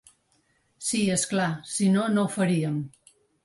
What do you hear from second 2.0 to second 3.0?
no ho faríem.